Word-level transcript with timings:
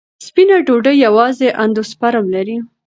سپینه 0.27 0.55
ډوډۍ 0.67 0.95
یوازې 1.05 1.47
اندوسپرم 1.63 2.25
لري. 2.35 2.57